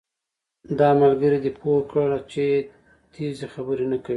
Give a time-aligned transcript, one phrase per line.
[0.79, 2.45] دا ملګری دې پوهه کړه چې
[3.13, 4.09] تېزي خبرې نه کوي